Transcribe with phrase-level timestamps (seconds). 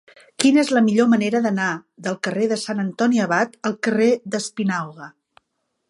[0.43, 1.67] Quina és la millor manera d'anar
[2.07, 5.13] del carrer de Sant Antoni Abat al carrer d'Espinauga?